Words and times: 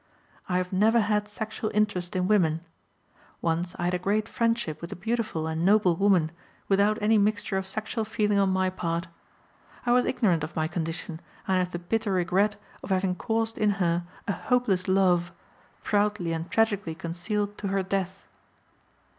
I 0.49 0.57
have 0.57 0.73
never 0.73 0.99
had 1.01 1.27
sexual 1.27 1.69
interest 1.75 2.15
in 2.15 2.27
women. 2.27 2.61
Once 3.39 3.75
I 3.77 3.83
had 3.85 3.93
a 3.93 3.99
great 3.99 4.27
friendship 4.27 4.81
with 4.81 4.91
a 4.91 4.95
beautiful 4.95 5.45
and 5.45 5.63
noble 5.63 5.95
woman, 5.95 6.31
without 6.67 6.97
any 7.03 7.19
mixture 7.19 7.55
of 7.55 7.67
sexual 7.67 8.03
feeling 8.03 8.39
on 8.39 8.49
my 8.49 8.71
part. 8.71 9.07
I 9.85 9.91
was 9.91 10.05
ignorant 10.05 10.43
of 10.43 10.55
my 10.55 10.67
condition, 10.67 11.19
and 11.47 11.57
I 11.57 11.59
have 11.59 11.69
the 11.69 11.77
bitter 11.77 12.13
regret 12.13 12.55
of 12.81 12.89
having 12.89 13.13
caused 13.13 13.59
in 13.59 13.69
her 13.77 14.03
a 14.27 14.31
hopeless 14.33 14.87
love 14.87 15.31
proudly 15.83 16.33
and 16.33 16.49
tragically 16.49 16.95
concealed 16.95 17.55
to 17.59 17.67
her 17.67 17.83
death. 17.83 18.23